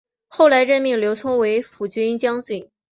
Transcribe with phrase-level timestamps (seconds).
[0.27, 2.67] 后来任命刘聪为抚军将军。